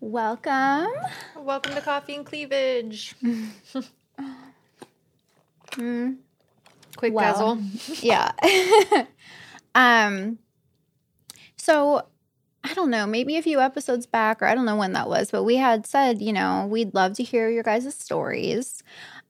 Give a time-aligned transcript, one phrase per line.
[0.00, 0.86] Welcome.
[1.36, 3.16] Welcome to Coffee and Cleavage.
[6.96, 7.60] Quick Well.
[8.00, 8.30] Yeah.
[9.74, 10.38] um
[11.56, 12.06] so
[12.62, 15.32] I don't know, maybe a few episodes back or I don't know when that was,
[15.32, 18.84] but we had said, you know, we'd love to hear your guys' stories.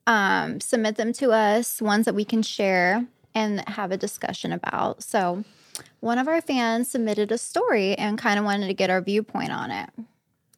[0.05, 5.01] Um submit them to us, ones that we can share and have a discussion about.
[5.01, 5.43] So
[5.99, 9.51] one of our fans submitted a story and kind of wanted to get our viewpoint
[9.51, 9.89] on it.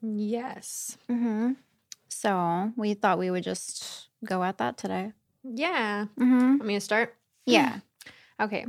[0.02, 0.98] Yes.
[1.08, 1.54] hmm
[2.10, 5.14] So we thought we would just go at that today.
[5.44, 6.06] Yeah.
[6.18, 7.16] hmm Want me to start?
[7.46, 7.80] Yeah.
[8.40, 8.68] Okay.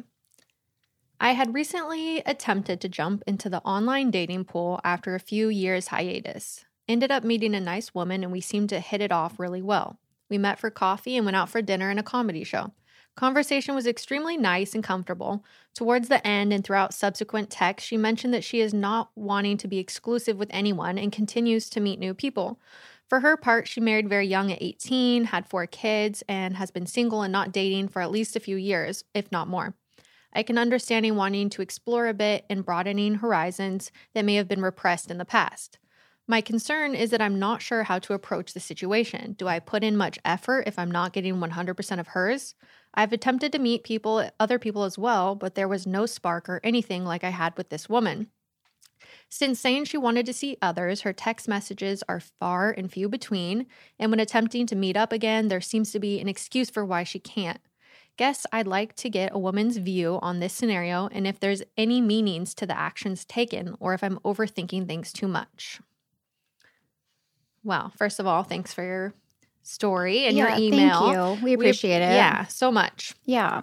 [1.20, 5.88] I had recently attempted to jump into the online dating pool after a few years
[5.88, 6.64] hiatus.
[6.88, 10.00] Ended up meeting a nice woman and we seemed to hit it off really well.
[10.28, 12.72] We met for coffee and went out for dinner and a comedy show.
[13.14, 15.44] Conversation was extremely nice and comfortable.
[15.74, 19.68] Towards the end and throughout subsequent texts, she mentioned that she is not wanting to
[19.68, 22.58] be exclusive with anyone and continues to meet new people.
[23.08, 26.86] For her part, she married very young at 18, had four kids, and has been
[26.86, 29.74] single and not dating for at least a few years, if not more.
[30.32, 34.48] I can understand in wanting to explore a bit and broadening horizons that may have
[34.48, 35.78] been repressed in the past.
[36.26, 39.34] My concern is that I'm not sure how to approach the situation.
[39.34, 42.54] Do I put in much effort if I'm not getting 100% of hers?
[42.94, 46.60] I've attempted to meet people, other people as well, but there was no spark or
[46.62, 48.28] anything like I had with this woman.
[49.28, 53.66] Since saying she wanted to see others, her text messages are far and few between,
[53.98, 57.02] and when attempting to meet up again, there seems to be an excuse for why
[57.02, 57.60] she can't.
[58.18, 62.00] Guess I'd like to get a woman's view on this scenario and if there's any
[62.02, 65.80] meanings to the actions taken or if I'm overthinking things too much.
[67.64, 69.14] Well, first of all, thanks for your
[69.62, 71.12] story and Yeah, your email.
[71.12, 71.44] Thank you.
[71.44, 72.14] We appreciate it.
[72.14, 73.14] Yeah, so much.
[73.24, 73.60] Yeah.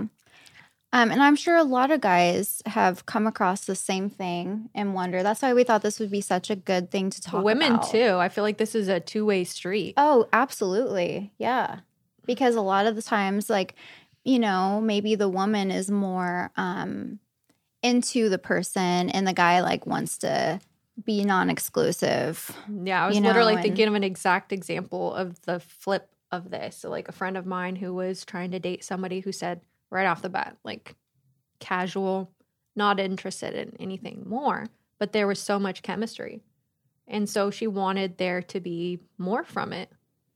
[0.91, 4.95] Um, and I'm sure a lot of guys have come across the same thing and
[4.95, 5.21] wonder.
[5.21, 7.91] That's why we thought this would be such a good thing to talk Women about.
[7.91, 8.15] too.
[8.17, 9.93] I feel like this is a two-way street.
[9.97, 11.31] Oh, absolutely.
[11.37, 11.81] Yeah.
[12.25, 13.75] Because a lot of the times, like,
[14.23, 17.19] you know, maybe the woman is more um
[17.81, 20.59] into the person and the guy like wants to
[21.05, 22.55] be non-exclusive.
[22.83, 26.09] Yeah, I was you know, literally and- thinking of an exact example of the flip
[26.31, 26.77] of this.
[26.77, 30.05] So, like a friend of mine who was trying to date somebody who said right
[30.05, 30.95] off the bat, like
[31.59, 32.31] casual,
[32.75, 34.67] not interested in anything more,
[34.99, 36.41] but there was so much chemistry.
[37.07, 39.89] And so she wanted there to be more from it,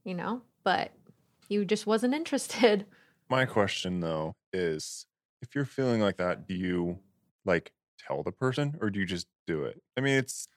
[0.03, 0.91] you know, but
[1.49, 2.85] you just wasn't interested.
[3.29, 5.05] My question though is
[5.41, 6.99] if you're feeling like that, do you
[7.45, 9.81] like tell the person or do you just do it?
[9.97, 10.47] I mean, it's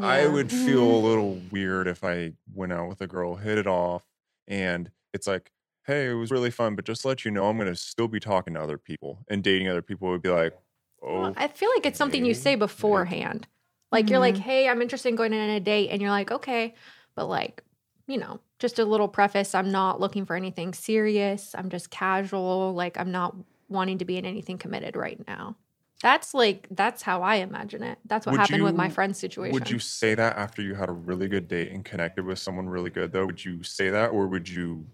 [0.00, 3.66] I would feel a little weird if I went out with a girl, hit it
[3.66, 4.04] off,
[4.48, 5.52] and it's like,
[5.86, 8.20] hey, it was really fun, but just to let you know, I'm gonna still be
[8.20, 10.54] talking to other people and dating other people would be like,
[11.02, 13.48] oh, Well, I feel like it's something you say beforehand.
[13.92, 14.42] Like you're like, Mhm.
[14.42, 16.74] "Hey, I'm interested in going on a date," and you're like, "Okay,"
[17.16, 17.64] but like,
[18.06, 19.54] you know, just a little preface.
[19.54, 21.54] I'm not looking for anything serious.
[21.54, 22.72] I'm just casual.
[22.74, 23.34] Like I'm not
[23.68, 25.56] wanting to be in anything committed right now.
[26.02, 27.98] That's like that's how I imagine it.
[28.06, 29.52] That's what Would happened with my you- friend's situation.
[29.52, 32.68] Would you say that after you had a really good date and connected with someone
[32.68, 33.26] really good though?
[33.26, 34.86] Would you say that or would you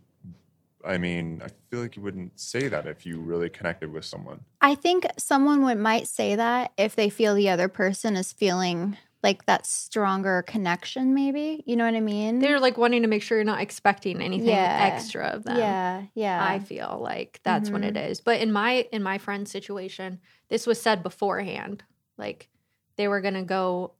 [0.84, 4.40] I mean, I feel like you wouldn't say that if you really connected with someone.
[4.60, 8.96] I think someone would might say that if they feel the other person is feeling
[9.22, 11.62] like that stronger connection, maybe.
[11.66, 12.38] You know what I mean?
[12.38, 14.78] They're like wanting to make sure you're not expecting anything Yeah.
[14.94, 15.56] extra of them.
[15.58, 16.44] yeah, yeah.
[16.44, 17.96] I feel like that's what Mm-hmm.
[17.96, 18.20] it is.
[18.20, 21.82] But in my in my friend's situation, this was said beforehand.
[22.18, 22.48] Like
[22.96, 23.92] they were gonna go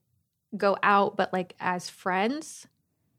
[0.56, 2.66] go out, but like as friends,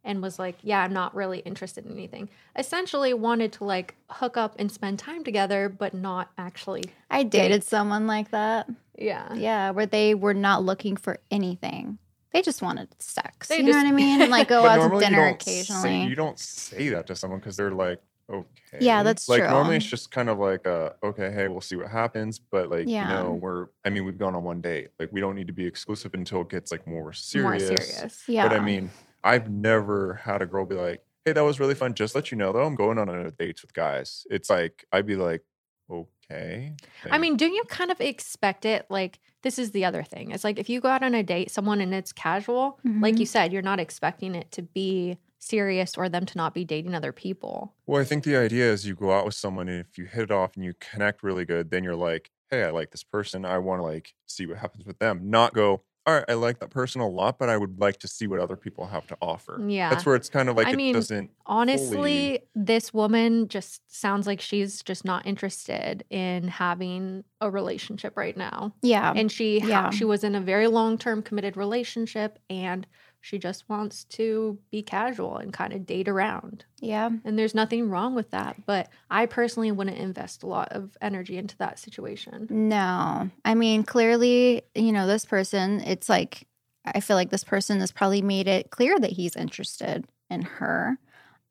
[0.04, 4.38] and was like, "Yeah, I'm not really interested in anything." Essentially, wanted to like hook
[4.38, 6.86] up and spend time together, but not actually.
[7.12, 8.70] I dated someone like that.
[8.98, 12.00] Yeah, Yeah, where they were not looking for anything.
[12.34, 13.48] They just wanted sex.
[13.48, 14.30] They you know what I mean?
[14.30, 15.32] Like go out to normally you dinner say-
[15.62, 16.04] occasionally.
[16.04, 18.00] you don't say that to someone because they're like,
[18.30, 18.46] okay.
[18.82, 19.50] Yeah, that's like true.
[19.50, 22.38] normally it's just kind of like, uh, okay, hey, we'll see what happens.
[22.40, 23.08] But like, Yeah.
[23.08, 24.90] you know, we're I mean, we've gone on one date.
[25.00, 27.50] Like, we don't need to be exclusive until it gets like more serious.
[27.50, 27.94] more serious.
[27.96, 28.24] serious.
[28.28, 28.48] yeah.
[28.48, 28.92] But I mean,
[29.24, 31.94] I've never had a girl be like, hey, that was really fun.
[31.94, 34.28] Just let you know though, I'm going on a dates with guys.
[34.30, 35.44] It's like I'd be like,
[35.90, 36.10] okay.
[36.30, 38.86] I mean, do you kind of expect it?
[38.90, 40.32] Like, this is the other thing.
[40.32, 43.26] It's like if you go out on a date, someone and it's casual, like you
[43.26, 43.26] mm-hmm.
[43.26, 47.12] said, you're not expecting it to be serious or them to not be dating other
[47.12, 47.74] people.
[47.86, 50.24] Well, I think the idea is you go out with someone and if you hit
[50.24, 53.46] it off and you connect really good, then you're like, hey, I like this person.
[53.46, 55.30] I want to like see what happens with them.
[55.30, 58.08] Not go, all right, I like that person a lot, but I would like to
[58.08, 59.62] see what other people have to offer.
[59.68, 59.90] Yeah.
[59.90, 64.26] That's where it's kind of like I it mean, doesn't Honestly, this woman just sounds
[64.26, 68.74] like she's just not interested in having a relationship right now.
[68.82, 69.12] yeah.
[69.16, 69.90] And she ha- Yeah.
[69.90, 72.88] she was in a very long-term committed relationship and
[73.22, 76.66] she just wants to be casual and kind of date around.
[76.80, 77.10] Yeah.
[77.26, 78.66] And there's nothing wrong with that.
[78.66, 82.48] But I personally wouldn't invest a lot of energy into that situation.
[82.50, 83.30] No.
[83.44, 86.48] I mean, clearly, you know, this person, it's like,
[86.86, 90.98] I feel like this person has probably made it clear that he's interested in her.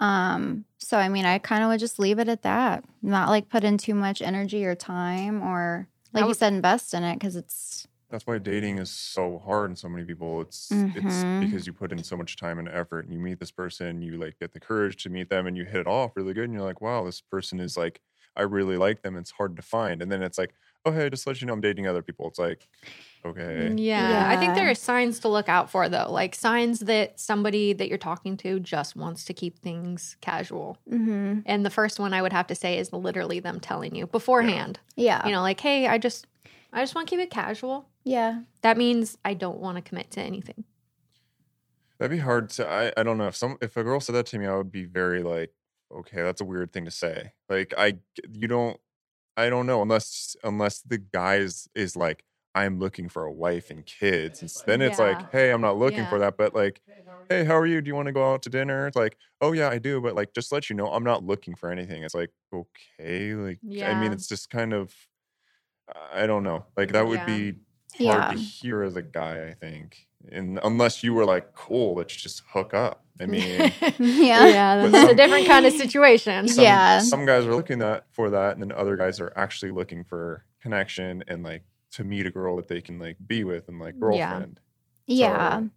[0.00, 2.84] Um, so I mean, I kind of would just leave it at that.
[3.02, 6.94] Not like put in too much energy or time or like I you said, invest
[6.94, 10.40] in it because it's That's why dating is so hard and so many people.
[10.40, 10.96] It's Mhm.
[10.96, 14.00] it's because you put in so much time and effort and you meet this person,
[14.02, 16.44] you like get the courage to meet them and you hit it off really good
[16.44, 18.00] and you're like, wow, this person is like
[18.36, 19.16] I really like them.
[19.16, 20.02] It's hard to find.
[20.02, 20.54] And then it's like,
[20.84, 22.28] oh hey, just let you know I'm dating other people.
[22.28, 22.68] It's like,
[23.24, 23.72] okay.
[23.76, 24.26] Yeah.
[24.28, 27.88] I think there are signs to look out for, though, like signs that somebody that
[27.88, 30.78] you're talking to just wants to keep things casual.
[30.88, 31.40] mm-hmm.
[31.44, 34.78] And the first one I would have to say is literally them telling you beforehand,
[34.96, 36.26] yeah, you know, like, hey, I just,
[36.76, 37.88] I just want to keep it casual.
[38.04, 40.64] yeah, That means I don't want to commit to anything.
[41.98, 43.26] That'd be hard to I, I don't know.
[43.28, 45.52] If some if a girl said that to me, I would be very like,
[45.90, 47.32] okay, that's a weird thing to say.
[47.48, 47.94] Like I
[48.32, 48.78] you don't
[49.36, 52.24] I don't know unless unless the guy is, is like
[52.54, 54.42] I'm looking for a wife and kids.
[54.42, 55.06] And then it's Yeah.
[55.06, 56.36] like, hey, I'm not looking for that.
[56.38, 56.82] But like,
[57.30, 57.80] hey, how are you?
[57.82, 58.86] Do you want to go out to dinner?
[58.88, 60.00] It's like, oh yeah, I do.
[60.02, 62.02] But like, just to let you know, I'm not looking for anything.
[62.04, 64.94] It's like, okay, like I mean, it's just kind of
[66.12, 66.64] I don't know.
[66.76, 67.26] Like that would Yeah.
[67.26, 67.42] be
[68.06, 68.30] hard Yeah.
[68.32, 70.06] to hear as a guy, I think.
[70.32, 73.04] And unless you were like, cool, let's just hook up.
[73.20, 76.48] I mean, yeah, yeah, But that's a different kind of situation.
[76.48, 76.98] some, Yeah.
[77.00, 80.44] some guys are looking that for that, and then other guys are actually looking for
[80.60, 81.62] connection and like
[81.92, 84.60] to meet a girl that they can like be with and like girlfriend.
[85.06, 85.60] Yeah.
[85.60, 85.70] So-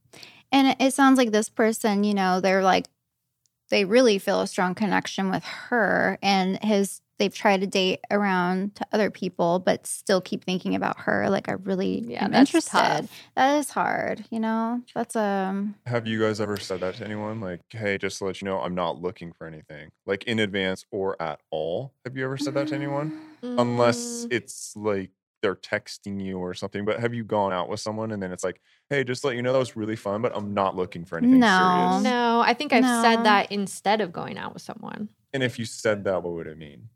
[0.52, 2.88] And it, it sounds like this person, you know, they're like,
[3.70, 8.76] they really feel a strong connection with her and his, they've tried to date around
[8.76, 11.30] to other people, but still keep thinking about her.
[11.30, 12.72] Like, I really Yeah, am that's interested.
[12.72, 13.12] tough.
[13.36, 14.82] That is hard, you know?
[14.96, 17.40] That's um, Have you guys ever said that to anyone?
[17.42, 20.86] Like, hey, just to let you know, I'm not looking for anything, like in advance
[20.92, 21.94] or at all.
[22.06, 23.12] Have you ever said that to anyone?
[23.58, 25.12] Unless Mm, it's like
[25.42, 26.84] they're texting you or something.
[26.84, 29.36] But have you gone out with someone and then it's like, hey, just to let
[29.38, 31.58] you know that was really fun, but I'm not looking for anything No.
[31.58, 32.04] serious.
[32.04, 33.02] no, I think I've No.
[33.02, 35.10] said that instead of going out with someone.
[35.34, 36.90] And if you said that, what would it mean?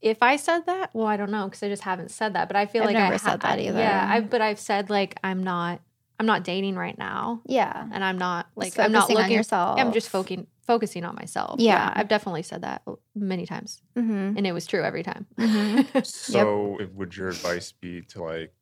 [0.00, 2.48] If I said that, well, I don't know because I just haven't said that.
[2.48, 3.78] But I feel like I've like never I said that either.
[3.78, 5.80] Yeah, I've, but I've said like I'm not,
[6.20, 7.86] I'm not dating right now, yeah.
[7.92, 9.36] and I'm not like Just I'm not focusing on looking.
[9.36, 9.78] yourself.
[9.80, 11.58] I'm just focusing focusing on myself.
[11.60, 11.90] Yeah.
[11.96, 12.82] I've definitely said that
[13.14, 14.36] many times, Mm-hmm.
[14.36, 15.26] and it was true every time.
[15.38, 16.04] Mhm.
[16.06, 18.52] So, if, would your advice be to like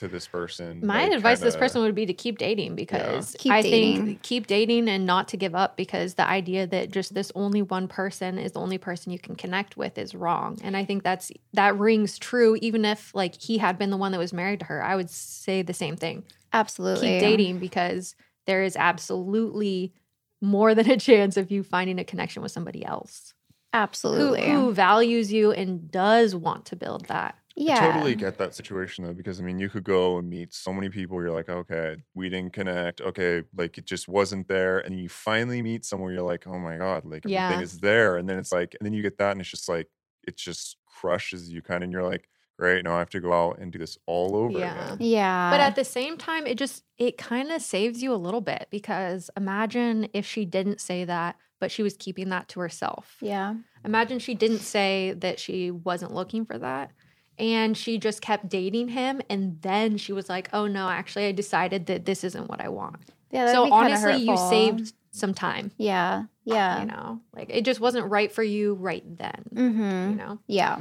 [0.00, 0.80] to this person?
[0.84, 4.06] My like, advice to this person would be to keep dating because Keep I dating.
[4.06, 7.62] think keep dating and not to give up because the idea that just this only
[7.62, 10.58] one person is the only person you can connect with is wrong.
[10.62, 14.12] And I think that's that rings true even if like he had been the one
[14.12, 14.82] that was married to her.
[14.82, 16.24] I would say the same thing.
[16.52, 17.10] Absolutely.
[17.10, 18.14] Keep dating because
[18.46, 19.92] there is absolutely
[20.40, 23.34] more than a chance of you finding a connection with somebody else
[23.72, 24.50] who, Absolutely.
[24.50, 27.36] who values you and does want to build that.
[27.58, 27.88] Yeah.
[27.88, 30.72] I totally get that situation though, because I mean, you could go and meet so
[30.72, 31.20] many people.
[31.20, 33.00] You're like, okay, we didn't connect.
[33.00, 36.12] Okay, like it just wasn't there, and you finally meet someone.
[36.12, 37.60] You're like, oh my god, like everything Yeah.
[37.60, 39.88] is there, and then it's like, and then you get that, and it's just like,
[40.26, 42.28] it just crushes you kind of, and you're like,
[42.58, 44.86] great, now I have to go out and do this all over Yeah.
[44.94, 44.96] again.
[45.00, 45.50] Yeah.
[45.50, 48.66] But at the same time, it just it kind of saves you a little bit
[48.70, 53.16] because imagine if she didn't say that, but she was keeping that to herself.
[53.20, 53.54] yeah.
[53.84, 56.90] Imagine she didn't say that she wasn't looking for that.
[57.38, 59.20] And she just kept dating him.
[59.30, 62.68] And then she was like, oh no, actually, I decided that this isn't what I
[62.68, 63.12] want.
[63.30, 63.52] Yeah.
[63.52, 65.70] so honestly, you saved some time.
[65.76, 66.24] Yeah.
[66.44, 66.80] Yeah.
[66.80, 69.44] You know, like it just wasn't right for you right then.
[69.54, 70.10] Mm-hmm.
[70.10, 70.38] You know?
[70.46, 70.78] Yeah.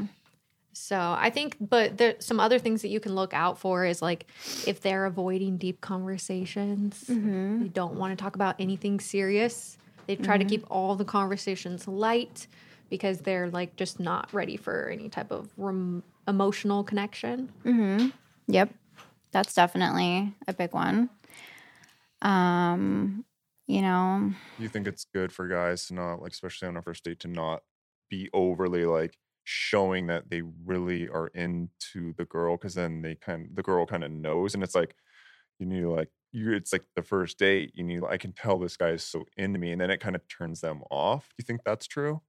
[0.73, 4.01] So I think, but there some other things that you can look out for is
[4.01, 4.27] like
[4.65, 7.63] if they're avoiding deep conversations, Mm-hmm.
[7.63, 9.77] they don't want to talk about anything serious.
[10.05, 12.47] They try to keep all the conversations light
[12.89, 17.51] because they're like just not ready for any type of rem- emotional connection.
[17.63, 18.09] Mm-hmm.
[18.47, 18.73] Yep.
[19.31, 21.09] That's definitely a big one.
[22.21, 23.25] Um,
[23.67, 27.03] you know, you think it's good for guys to not like, especially on a first
[27.03, 27.61] date, to not
[28.09, 32.57] be overly like showing that they really are into the girl?
[32.57, 34.95] Because then they kind, the girl kind of knows, and it's like
[35.59, 36.53] you need to like you.
[36.53, 37.71] It's like the first date.
[37.75, 38.01] You need.
[38.09, 40.61] I can tell this guy is so into me, and then it kind of turns
[40.61, 41.27] them off.
[41.29, 42.21] Do you think that's true?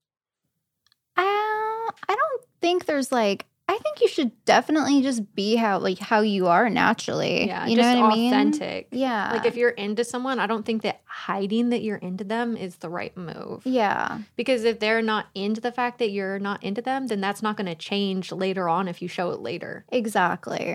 [1.88, 5.98] I I don't think there's like I think you should definitely just be how like
[5.98, 7.46] how you are naturally.
[7.48, 8.32] Yeah, you know what I mean?
[8.32, 8.88] authentic.
[8.92, 9.30] Yeah.
[9.32, 12.76] Like if you're into someone, I don't think that hiding that you're into them is
[12.76, 13.66] the right move.
[13.66, 14.20] yeah.
[14.36, 17.58] Because if they're not into the fact that you're not into them, then that's not
[17.58, 19.84] going to change later on if you show it later.
[19.92, 20.74] Exactly.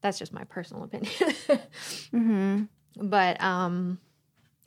[0.00, 1.12] That's just my personal opinion.
[2.14, 2.62] Mm-hmm.
[3.08, 3.98] But um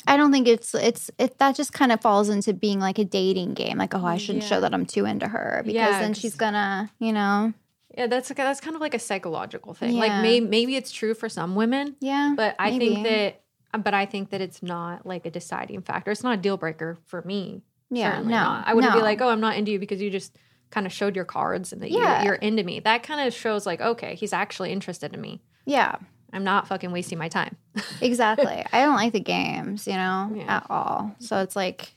[0.07, 3.05] I don't think it's it's it that just kind of falls into being like a
[3.05, 3.77] dating game.
[3.77, 6.35] Like, oh, I mm, shouldn't show that I'm too into her because Yeah, then she's
[6.35, 7.53] gonna, you know,
[7.95, 9.95] yeah, that's that's kind of like a psychological thing.
[9.97, 10.21] Like Yeah.
[10.21, 12.33] may, maybe it's true for some women, yeah.
[12.35, 13.41] but I think that
[13.73, 16.11] um, but I think that it's not like a deciding factor.
[16.11, 17.63] It's not a deal breaker for me.
[17.91, 18.67] yeah, no, not.
[18.67, 20.35] I wouldn't be like, oh, I'm not into you because you just
[20.71, 22.23] kind of showed your cards and that Yeah.
[22.23, 22.79] you're, you're into me.
[22.79, 25.41] That kind of shows like, okay, he's actually interested in me.
[25.65, 25.95] yeah,
[26.31, 27.55] I'm not fucking wasting my time.
[28.01, 28.65] exactly.
[28.71, 30.57] I don't like the games, you know, Yeah.
[30.57, 31.15] at all.
[31.19, 31.95] So it's like,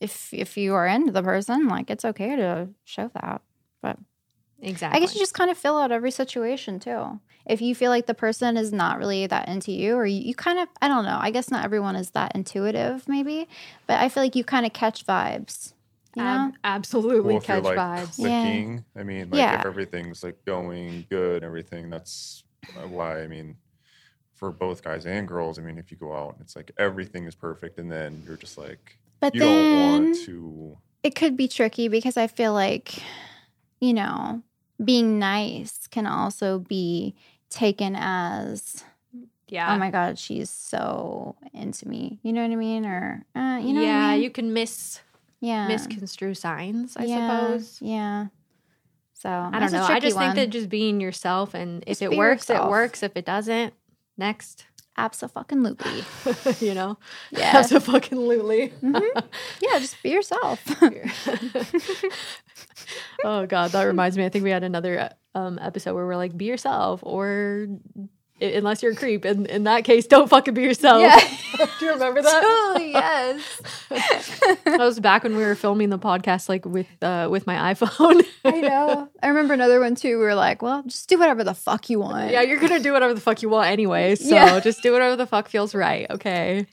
[0.00, 3.42] if if you are into the person, like it's okay to show that.
[3.82, 3.98] But
[4.60, 4.96] exactly.
[4.96, 7.20] I guess you just kind of fill out every situation too.
[7.46, 10.34] If you feel like the person is not really that into you, or you, you
[10.34, 13.48] kind of, I don't know, I guess not everyone is that intuitive, maybe,
[13.86, 15.72] but I feel like you kind of catch vibes.
[16.14, 16.28] You know?
[16.28, 18.18] Ab- absolutely Well, if you're catch like vibes.
[18.18, 18.42] Yeah.
[18.42, 19.60] clicking, I mean, like Yeah.
[19.60, 21.88] if everything's like going good, everything.
[21.90, 22.44] That's
[22.76, 23.22] uh, why.
[23.22, 23.56] I mean,
[24.34, 27.24] for both guys and girls, I mean, if you go out and it's like everything
[27.26, 30.76] is perfect, and then you're just like but you then don't want to.
[31.02, 33.02] it could be tricky because I feel like,
[33.80, 34.42] you know,
[34.84, 37.14] being nice can also be
[37.50, 38.84] taken as,
[39.48, 39.74] Yeah.
[39.74, 42.20] oh my God, she's so into me.
[42.22, 42.84] You know what I mean?
[42.86, 44.22] Or, uh, you know yeah, what I mean?
[44.22, 45.00] you can miss
[45.40, 45.66] yeah.
[45.66, 47.78] misconstrue signs, I yeah, suppose.
[47.80, 48.26] Yeah.
[49.18, 49.82] So I don't know.
[49.82, 52.68] I just think that just being yourself and Just if it works, yourself.
[52.68, 53.02] it works.
[53.02, 53.74] If it doesn't,
[54.16, 54.64] next.
[54.96, 56.04] Absolutely.
[56.66, 56.98] you know?
[57.30, 57.52] Yeah.
[57.54, 58.68] Absolutely.
[58.82, 59.24] Mhm.
[59.60, 60.60] Yeah, just be yourself.
[63.24, 64.24] oh god, that reminds me.
[64.24, 67.66] I think we had another um, episode where we're like, "Be yourself," or
[68.40, 69.24] unless you're a creep.
[69.24, 71.02] And in that case, don't fucking be yourself.
[71.78, 72.40] Do you remember that?
[72.42, 73.60] totally, yes.
[74.64, 78.24] that was back when we were filming the podcast, like with uh, with my iPhone.
[78.44, 79.08] I know.
[79.22, 80.18] I remember another one too.
[80.18, 82.30] We were like, well, just do whatever the fuck you want.
[82.30, 84.14] yeah, you're gonna do whatever the fuck you want anyway.
[84.14, 84.60] So Yeah.
[84.60, 86.06] just do whatever the fuck feels right.
[86.10, 86.66] Okay.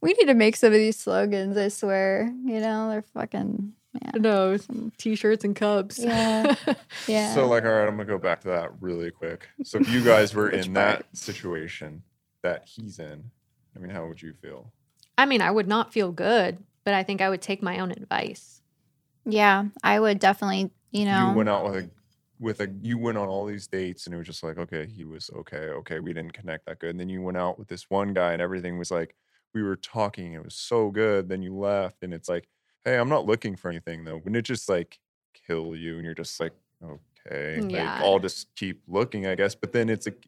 [0.00, 2.30] We need to make some of these slogans, I swear.
[2.44, 3.72] You know, they're fucking
[4.02, 4.10] yeah.
[4.16, 4.56] No
[4.98, 5.98] t-shirts and cups.
[5.98, 6.54] Yeah.
[7.06, 7.34] Yeah.
[7.34, 9.46] So, like, all right, I'm gonna go back to that really quick.
[9.62, 10.74] So, if you guys were in part?
[10.74, 12.02] that situation
[12.42, 13.30] that he's in,
[13.76, 14.72] I mean, how would you feel?
[15.18, 17.90] I mean, I would not feel good, but I think I would take my own
[17.90, 18.62] advice.
[19.26, 21.30] yeah, I would definitely, you know.
[21.30, 21.90] You went out with a
[22.40, 25.04] with a you went on all these dates and it was just like okay he
[25.04, 27.88] was okay okay we didn't connect that good and then you went out with this
[27.88, 29.14] one guy and everything was like
[29.54, 32.48] we were talking it was so good then you left and it's like
[32.84, 35.00] hey i'm not looking for anything though wouldn't it just like
[35.34, 37.70] kill you and you're just like okay Yeah.
[37.72, 40.26] like i'll just keep looking i guess but then it's like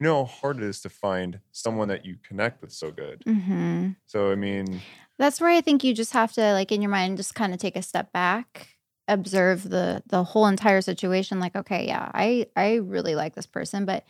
[0.00, 3.24] you know how hard it is to find someone that you connect with so good
[3.26, 4.84] hmm so i mean
[5.18, 7.60] That's where I think you just have to, like, in your mind, just kind of
[7.60, 8.76] take a step back,
[9.08, 11.38] observe the the whole entire situation.
[11.40, 14.04] Like, okay, yeah, I I really like this person, but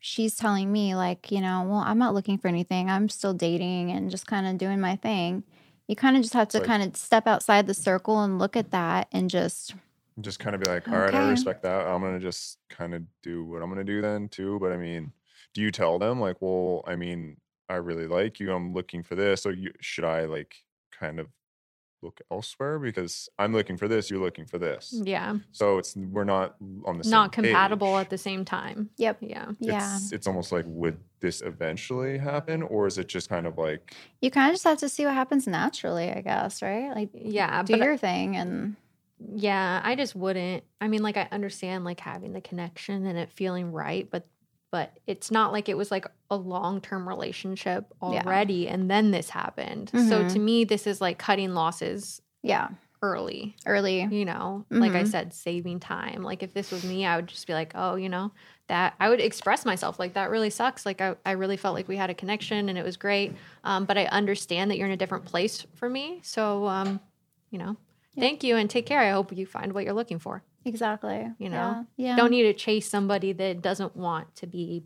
[0.00, 2.90] she's telling me, like, you know, well, I'm not looking for anything.
[2.90, 5.44] I'm still dating and just kind of doing my thing.
[5.88, 8.56] You kind of just have to Like- kind of step outside the circle and look
[8.56, 9.74] at that and just
[10.20, 11.88] just kind of be like, all right, I respect that.
[11.88, 14.58] I'm gonna just kind of do what I'm gonna do then too.
[14.60, 15.12] But I mean,
[15.54, 17.38] do you tell them like, well, I mean,
[17.68, 18.52] I really like you.
[18.52, 19.44] I'm looking for this.
[19.44, 20.54] Or you, should I like
[20.92, 21.26] kind of
[22.04, 24.94] look elsewhere because I'm looking for this, you're looking for this.
[25.02, 25.36] Yeah.
[25.52, 28.00] So it's we're not on the same Not compatible page.
[28.02, 28.90] at the same time.
[28.98, 29.18] Yep.
[29.20, 29.46] Yeah.
[29.58, 29.96] yeah.
[29.96, 33.94] It's, it's almost like would this eventually happen or is it just kind of like
[34.20, 36.90] You kind of just have to see what happens naturally, I guess, right?
[36.94, 37.62] Like Yeah.
[37.62, 38.76] do but your thing and
[39.34, 40.64] yeah, I just wouldn't.
[40.80, 44.26] I mean, like I understand like having the connection and it feeling right, but
[44.74, 48.22] but it's not like it was like a long-term relationship Yeah.
[48.24, 49.90] already and then this happened.
[49.94, 50.32] So Mhm.
[50.32, 53.54] to me this is like cutting losses yeah, early.
[53.66, 54.00] early.
[54.10, 55.06] you know like i Mhm.
[55.14, 58.08] said saving time like if this was me i would just be like oh you
[58.08, 58.32] know
[58.66, 61.86] that i would express myself like that really sucks like i, I really felt like
[61.86, 64.92] we had a connection and it was great um, but i understand that you're in
[64.92, 66.98] a different place for me so um,
[67.50, 67.76] you know
[68.14, 68.22] Yeah.
[68.24, 71.30] thank you and take care i hope you find what you're looking for Exactly.
[71.38, 71.86] You know?
[71.96, 72.08] Yeah.
[72.08, 72.16] yeah.
[72.16, 74.84] don't need to chase somebody that doesn't want to be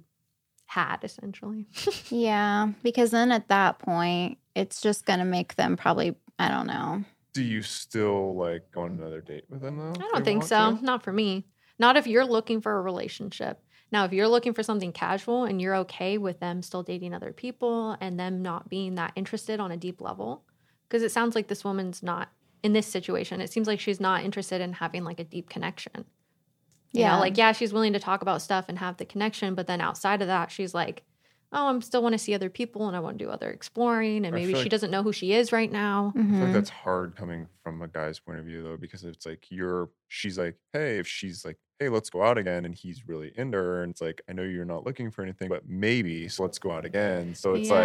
[0.67, 1.67] had essentially
[2.11, 6.67] Yeah, because then at that point, it's just going to make them probably, I don't
[6.67, 7.05] know.
[7.33, 9.93] do you still like go on another date with them though?
[9.93, 10.77] I don't think so.
[10.77, 10.85] to?
[10.85, 11.47] Not for me.
[11.79, 13.63] Not if you're looking for a relationship.
[13.91, 17.33] Now, if you're looking for something casual and you're okay with them still dating other
[17.33, 20.45] people and them not being that interested on a deep level,
[20.89, 22.31] because it sounds like this woman's not
[22.63, 23.41] in this situation.
[23.41, 26.05] It seems like she's not interested in having like a deep connection.
[26.93, 27.15] You Yeah.
[27.15, 29.81] know, like, yeah, she's willing to talk about stuff and have the connection, but then
[29.81, 31.05] outside of that, she's like,
[31.53, 34.25] oh, I'm still want to see other people and I want to do other exploring.
[34.27, 36.13] And maybe she like- doesn't know who she is right now.
[36.17, 36.35] Mm-hmm.
[36.35, 39.25] I feel like that's hard coming from a guy's point of view though, because it's
[39.27, 42.65] like you're she's like, hey, if she's like, hey, let's go out again.
[42.65, 43.83] And he's really into her.
[43.83, 46.73] And it's like, I know you're not looking for anything, but maybe, so let's go
[46.73, 47.35] out again.
[47.35, 47.83] So it's like,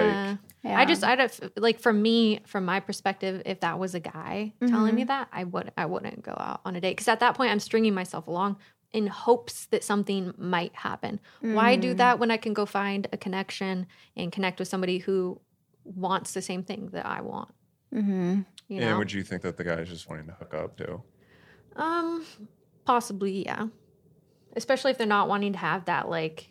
[0.64, 0.80] Yeah.
[0.80, 4.54] I just I don't like from me from my perspective if that was a guy
[4.66, 7.36] telling me that I would I wouldn't go out on a date because at that
[7.36, 8.58] point I'm stringing myself along
[8.94, 11.20] in hopes that something might happen.
[11.42, 11.98] Why do Mm.
[11.98, 15.42] that when I can go find a connection and connect with somebody who
[15.84, 17.54] wants the same thing that I want?
[17.92, 20.78] hmm You and would you think that the guy is just wanting to hook up
[20.78, 21.04] too?
[21.76, 22.26] um,
[22.86, 23.68] possibly yeah,
[24.56, 26.50] especially if they're not wanting to have that like.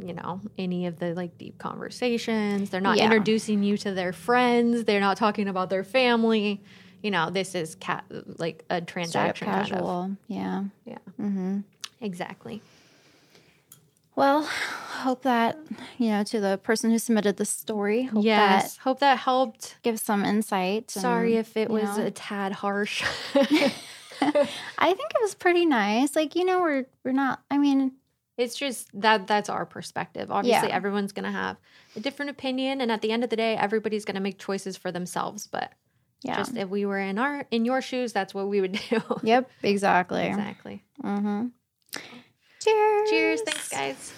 [0.00, 2.70] You know, any of the like deep conversations.
[2.70, 3.06] They're not Yeah.
[3.06, 4.84] introducing you to their friends.
[4.84, 6.62] They're not talking about their family.
[7.02, 8.04] You know, this is cat
[8.38, 9.68] like a transaction kind of.
[9.68, 10.16] casual.
[10.28, 10.64] Yeah.
[10.84, 10.98] Yeah.
[11.16, 11.60] hmm
[12.00, 12.62] Exactly.
[14.14, 15.58] Well, hope that,
[15.96, 18.74] you know, to the person who submitted the story, hope yes.
[18.76, 19.78] that Hope that helped.
[19.82, 20.92] give some insight.
[20.92, 22.06] Sorry and, if it was know.
[22.06, 23.02] a tad harsh.
[24.78, 26.14] I think it was pretty nice.
[26.16, 27.92] Like, you know, we're we're not I mean,
[28.36, 30.30] it's just that that's our perspective.
[30.30, 30.74] Obviously, Yeah.
[30.74, 31.56] everyone's going to have
[31.96, 34.76] a different opinion and at the end of the day, everybody's going to make choices
[34.76, 35.72] for themselves, but
[36.22, 36.36] yeah.
[36.36, 39.00] just if we were in our in your shoes, that's what we would do.
[39.22, 40.26] yep, exactly.
[40.26, 40.84] exactly.
[41.02, 41.46] Mm-hmm.
[42.60, 43.10] Cheers.
[43.10, 43.40] Cheers.
[43.42, 44.12] Thanks, guys.